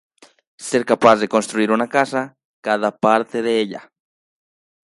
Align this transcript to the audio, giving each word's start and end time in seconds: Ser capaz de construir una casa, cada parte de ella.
Ser 0.67 0.81
capaz 0.91 1.17
de 1.17 1.27
construir 1.33 1.69
una 1.69 1.87
casa, 1.87 2.33
cada 2.59 2.97
parte 2.97 3.43
de 3.43 3.59
ella. 3.59 3.91